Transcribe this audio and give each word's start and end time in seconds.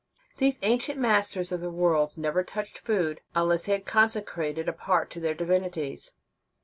Those 0.39 0.57
ancient 0.63 0.97
masters 0.99 1.51
of 1.51 1.61
the 1.61 1.69
world 1.69 2.17
never 2.17 2.43
touched 2.43 2.79
food 2.79 3.21
until 3.35 3.55
they 3.55 3.71
had 3.71 3.85
consecrated 3.85 4.67
a 4.67 4.73
part 4.73 5.11
to 5.11 5.19
their 5.19 5.35
divinities. 5.35 6.11